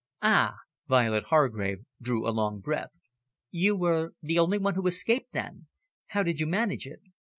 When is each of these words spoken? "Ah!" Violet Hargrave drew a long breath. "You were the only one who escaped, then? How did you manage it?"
"Ah!" 0.23 0.55
Violet 0.87 1.25
Hargrave 1.27 1.81
drew 2.01 2.27
a 2.27 2.31
long 2.33 2.59
breath. 2.59 2.89
"You 3.51 3.75
were 3.75 4.13
the 4.19 4.39
only 4.39 4.57
one 4.57 4.73
who 4.73 4.87
escaped, 4.87 5.31
then? 5.31 5.67
How 6.07 6.23
did 6.23 6.39
you 6.39 6.47
manage 6.47 6.87
it?" 6.87 7.01